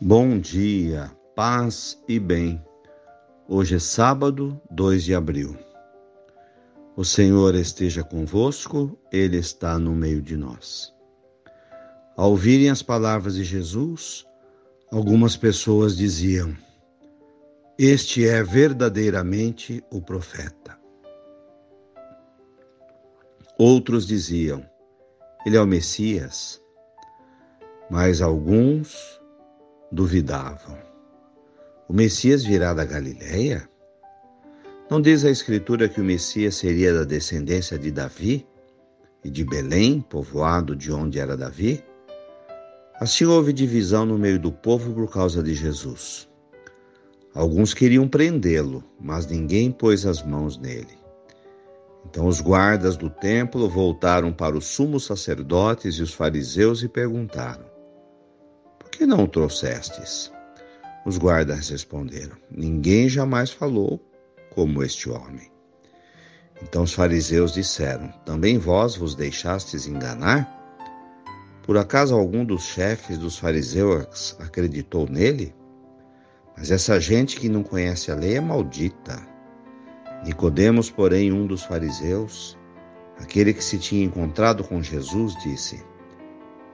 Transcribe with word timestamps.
Bom 0.00 0.38
dia, 0.38 1.10
paz 1.34 2.00
e 2.06 2.20
bem. 2.20 2.64
Hoje 3.48 3.74
é 3.74 3.78
sábado, 3.80 4.60
2 4.70 5.02
de 5.02 5.12
abril. 5.12 5.58
O 6.96 7.04
Senhor 7.04 7.56
esteja 7.56 8.04
convosco, 8.04 8.96
Ele 9.10 9.38
está 9.38 9.76
no 9.76 9.96
meio 9.96 10.22
de 10.22 10.36
nós. 10.36 10.94
Ao 12.16 12.30
ouvirem 12.30 12.70
as 12.70 12.80
palavras 12.80 13.34
de 13.34 13.42
Jesus, 13.42 14.24
algumas 14.92 15.36
pessoas 15.36 15.96
diziam: 15.96 16.56
Este 17.76 18.24
é 18.24 18.40
verdadeiramente 18.40 19.82
o 19.90 20.00
profeta. 20.00 20.78
Outros 23.58 24.06
diziam: 24.06 24.64
Ele 25.44 25.56
é 25.56 25.60
o 25.60 25.66
Messias. 25.66 26.62
Mas 27.90 28.20
alguns 28.20 29.17
duvidavam. 29.90 30.76
O 31.88 31.92
Messias 31.92 32.44
virá 32.44 32.74
da 32.74 32.84
Galileia? 32.84 33.68
Não 34.90 35.00
diz 35.00 35.24
a 35.24 35.30
Escritura 35.30 35.88
que 35.88 36.00
o 36.00 36.04
Messias 36.04 36.56
seria 36.56 36.92
da 36.92 37.04
descendência 37.04 37.78
de 37.78 37.90
Davi 37.90 38.46
e 39.24 39.30
de 39.30 39.44
Belém, 39.44 40.00
povoado 40.00 40.76
de 40.76 40.92
onde 40.92 41.18
era 41.18 41.36
Davi? 41.36 41.82
Assim 43.00 43.24
houve 43.24 43.52
divisão 43.52 44.04
no 44.04 44.18
meio 44.18 44.38
do 44.38 44.50
povo 44.50 44.92
por 44.92 45.10
causa 45.10 45.42
de 45.42 45.54
Jesus. 45.54 46.28
Alguns 47.34 47.72
queriam 47.72 48.08
prendê-lo, 48.08 48.82
mas 49.00 49.26
ninguém 49.26 49.70
pôs 49.70 50.04
as 50.04 50.22
mãos 50.22 50.58
nele. 50.58 50.98
Então 52.04 52.26
os 52.26 52.40
guardas 52.40 52.96
do 52.96 53.08
templo 53.08 53.68
voltaram 53.68 54.32
para 54.32 54.56
os 54.56 54.66
sumos 54.66 55.04
sacerdotes 55.04 55.96
e 55.96 56.02
os 56.02 56.12
fariseus 56.12 56.82
e 56.82 56.88
perguntaram: 56.88 57.67
que 58.98 59.06
não 59.06 59.28
trouxestes? 59.28 60.32
Os 61.06 61.16
guardas 61.16 61.68
responderam: 61.68 62.36
Ninguém 62.50 63.08
jamais 63.08 63.48
falou 63.48 64.04
como 64.50 64.82
este 64.82 65.08
homem. 65.08 65.52
Então 66.60 66.82
os 66.82 66.92
fariseus 66.92 67.52
disseram: 67.52 68.08
Também 68.26 68.58
vós 68.58 68.96
vos 68.96 69.14
deixastes 69.14 69.86
enganar? 69.86 70.52
Por 71.62 71.76
acaso 71.76 72.12
algum 72.12 72.44
dos 72.44 72.64
chefes 72.64 73.18
dos 73.18 73.38
fariseus 73.38 74.36
acreditou 74.40 75.08
nele? 75.08 75.54
Mas 76.56 76.72
essa 76.72 76.98
gente 76.98 77.38
que 77.38 77.48
não 77.48 77.62
conhece 77.62 78.10
a 78.10 78.16
lei 78.16 78.34
é 78.34 78.40
maldita. 78.40 79.24
Nicodemos, 80.24 80.90
porém, 80.90 81.32
um 81.32 81.46
dos 81.46 81.62
fariseus, 81.62 82.58
aquele 83.16 83.54
que 83.54 83.62
se 83.62 83.78
tinha 83.78 84.04
encontrado 84.04 84.64
com 84.64 84.82
Jesus, 84.82 85.36
disse: 85.40 85.80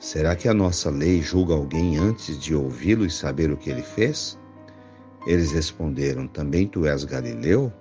Será 0.00 0.36
que 0.36 0.48
a 0.48 0.54
nossa 0.54 0.90
lei 0.90 1.20
julga 1.20 1.54
alguém 1.54 1.98
antes 1.98 2.38
de 2.38 2.54
ouvi-lo 2.54 3.04
e 3.04 3.10
saber 3.10 3.50
o 3.50 3.56
que 3.56 3.68
ele 3.68 3.82
fez? 3.82 4.38
Eles 5.26 5.50
responderam: 5.50 6.28
Também 6.28 6.68
tu 6.68 6.86
és 6.86 7.04
galileu? 7.04 7.72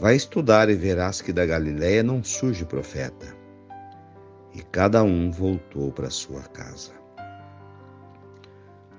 Vai 0.00 0.16
estudar 0.16 0.68
e 0.68 0.74
verás 0.74 1.22
que 1.22 1.32
da 1.32 1.46
Galiléia 1.46 2.02
não 2.02 2.22
surge 2.22 2.64
profeta. 2.64 3.34
E 4.52 4.62
cada 4.62 5.02
um 5.02 5.30
voltou 5.30 5.90
para 5.92 6.10
sua 6.10 6.42
casa. 6.42 6.92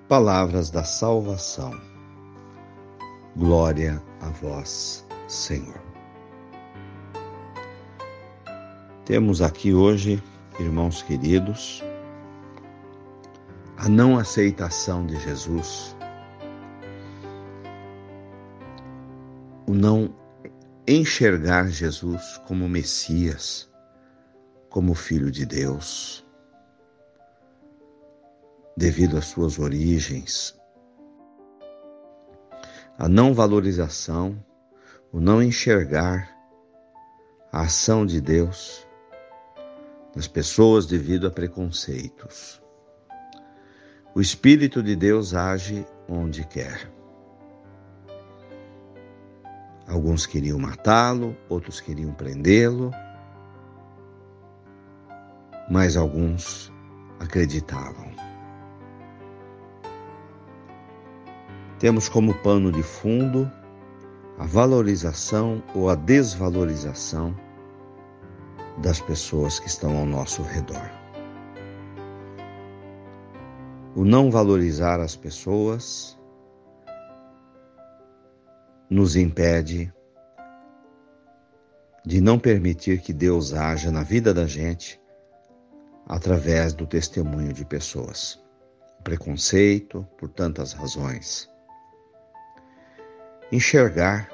Palavras 0.08 0.72
da 0.72 0.84
salvação. 0.84 1.80
Glória 3.36 4.02
a 4.22 4.30
vós, 4.30 5.06
Senhor. 5.28 5.82
Temos 9.06 9.42
aqui 9.42 9.74
hoje, 9.74 10.22
irmãos 10.60 11.04
queridos, 11.04 11.84
a 13.78 13.88
não 13.88 14.18
aceitação 14.18 15.06
de 15.06 15.20
Jesus, 15.20 15.96
o 19.68 19.74
não 19.74 20.16
enxergar 20.88 21.68
Jesus 21.68 22.40
como 22.48 22.68
Messias, 22.68 23.70
como 24.68 24.96
Filho 24.96 25.30
de 25.30 25.46
Deus, 25.46 26.26
devido 28.76 29.16
às 29.16 29.26
suas 29.26 29.60
origens, 29.60 30.60
a 32.98 33.08
não 33.08 33.32
valorização, 33.32 34.44
o 35.12 35.20
não 35.20 35.42
enxergar 35.42 36.36
a 37.52 37.62
ação 37.62 38.08
de 38.08 38.20
Deus 38.20 38.88
nas 40.16 40.28
pessoas 40.28 40.88
devido 40.88 41.28
a 41.28 41.32
preconceitos. 41.32 42.60
O 44.18 44.20
Espírito 44.20 44.82
de 44.82 44.96
Deus 44.96 45.36
age 45.36 45.86
onde 46.10 46.44
quer. 46.44 46.92
Alguns 49.88 50.26
queriam 50.26 50.58
matá-lo, 50.58 51.38
outros 51.48 51.80
queriam 51.80 52.12
prendê-lo, 52.14 52.90
mas 55.70 55.96
alguns 55.96 56.74
acreditavam. 57.20 58.08
Temos 61.78 62.10
como 62.10 62.34
pano 62.40 62.72
de 62.72 62.82
fundo 62.82 63.48
a 64.40 64.48
valorização 64.48 65.62
ou 65.76 65.92
a 65.92 65.96
desvalorização 65.96 67.36
das 68.80 69.00
pessoas 69.00 69.60
que 69.60 69.68
estão 69.68 69.96
ao 69.96 70.08
nosso 70.08 70.42
redor 70.42 71.07
o 73.98 74.06
não 74.06 74.30
valorizar 74.30 75.00
as 75.00 75.16
pessoas 75.16 76.16
nos 78.88 79.16
impede 79.16 79.92
de 82.06 82.22
não 82.22 82.38
permitir 82.38 83.02
que 83.02 83.12
Deus 83.12 83.56
haja 83.56 83.90
na 83.90 84.04
vida 84.04 84.36
da 84.36 84.46
gente 84.46 85.02
através 86.06 86.74
do 86.74 86.86
testemunho 86.86 87.52
de 87.52 87.66
pessoas. 87.66 88.40
Preconceito 89.04 90.08
por 90.16 90.30
tantas 90.30 90.74
razões. 90.74 91.50
Enxergar 93.52 94.30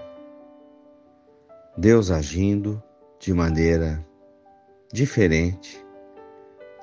Deus 1.78 2.12
agindo 2.12 2.84
de 3.18 3.34
maneira 3.34 4.06
diferente 4.92 5.83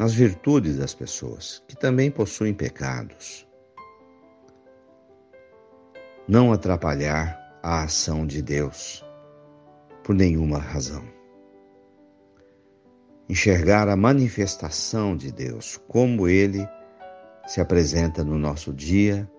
nas 0.00 0.14
virtudes 0.14 0.78
das 0.78 0.94
pessoas, 0.94 1.62
que 1.68 1.76
também 1.76 2.10
possuem 2.10 2.54
pecados. 2.54 3.46
Não 6.26 6.54
atrapalhar 6.54 7.38
a 7.62 7.82
ação 7.82 8.26
de 8.26 8.40
Deus 8.40 9.04
por 10.02 10.14
nenhuma 10.14 10.56
razão. 10.56 11.04
Enxergar 13.28 13.90
a 13.90 13.94
manifestação 13.94 15.14
de 15.14 15.30
Deus, 15.30 15.78
como 15.86 16.26
Ele 16.26 16.66
se 17.46 17.60
apresenta 17.60 18.24
no 18.24 18.38
nosso 18.38 18.72
dia, 18.72 19.30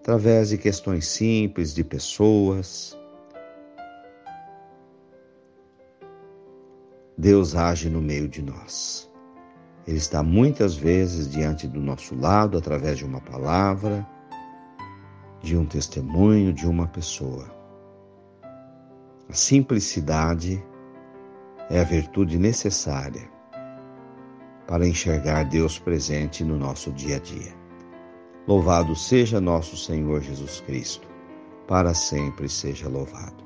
através 0.00 0.48
de 0.48 0.58
questões 0.58 1.06
simples, 1.06 1.72
de 1.72 1.84
pessoas, 1.84 2.98
Deus 7.18 7.56
age 7.56 7.88
no 7.88 8.02
meio 8.02 8.28
de 8.28 8.42
nós. 8.42 9.10
Ele 9.86 9.96
está 9.96 10.22
muitas 10.22 10.74
vezes 10.74 11.30
diante 11.30 11.66
do 11.66 11.80
nosso 11.80 12.14
lado 12.14 12.58
através 12.58 12.98
de 12.98 13.06
uma 13.06 13.22
palavra, 13.22 14.06
de 15.40 15.56
um 15.56 15.64
testemunho, 15.64 16.52
de 16.52 16.66
uma 16.66 16.86
pessoa. 16.86 17.50
A 19.30 19.32
simplicidade 19.32 20.62
é 21.70 21.80
a 21.80 21.84
virtude 21.84 22.38
necessária 22.38 23.30
para 24.66 24.86
enxergar 24.86 25.44
Deus 25.44 25.78
presente 25.78 26.44
no 26.44 26.58
nosso 26.58 26.92
dia 26.92 27.16
a 27.16 27.20
dia. 27.20 27.54
Louvado 28.46 28.94
seja 28.94 29.40
nosso 29.40 29.74
Senhor 29.74 30.20
Jesus 30.20 30.60
Cristo, 30.60 31.08
para 31.66 31.94
sempre 31.94 32.46
seja 32.46 32.88
louvado. 32.90 33.45